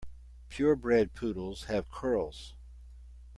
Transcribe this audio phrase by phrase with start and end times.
[0.49, 2.55] Pure bred poodles have curls.